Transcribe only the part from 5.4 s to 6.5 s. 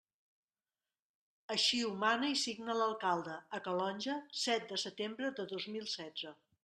de dos mil setze.